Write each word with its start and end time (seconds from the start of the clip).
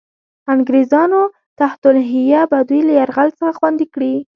انګرېزانو 0.53 1.21
تحت 1.59 1.81
الحیه 1.91 2.41
به 2.51 2.57
دوی 2.69 2.81
له 2.87 2.93
یرغل 2.99 3.29
څخه 3.39 3.51
خوندي 3.57 3.87
کړي. 3.93 4.15